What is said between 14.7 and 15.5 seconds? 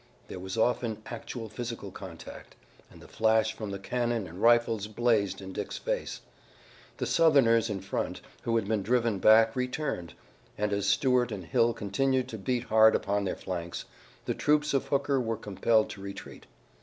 of Hooker were